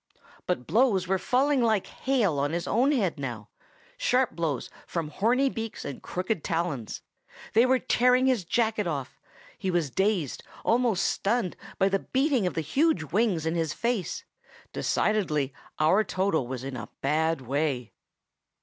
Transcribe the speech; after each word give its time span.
But 0.47 0.65
blows 0.65 1.07
were 1.07 1.19
falling 1.19 1.61
like 1.61 1.85
hail 1.85 2.39
on 2.39 2.53
his 2.53 2.67
own 2.67 2.91
head 2.91 3.19
now,—sharp 3.19 4.31
blows 4.31 4.71
from 4.87 5.09
horny 5.09 5.47
beaks 5.47 5.85
and 5.85 6.01
crooked 6.01 6.43
talons. 6.43 7.03
They 7.53 7.67
were 7.67 7.77
tearing 7.77 8.25
his 8.25 8.43
jacket 8.43 8.87
off. 8.87 9.19
He 9.59 9.69
was 9.69 9.91
dazed, 9.91 10.43
almost 10.65 11.05
stunned, 11.05 11.55
by 11.77 11.87
the 11.87 11.99
beating 11.99 12.47
of 12.47 12.55
the 12.55 12.61
huge 12.61 13.13
wings 13.13 13.45
in 13.45 13.53
his 13.53 13.73
face. 13.73 14.23
Decidedly, 14.73 15.53
our 15.77 16.03
Toto 16.03 16.51
is 16.51 16.63
in 16.63 16.75
a 16.75 16.89
bad 17.03 17.41
way. 17.41 17.93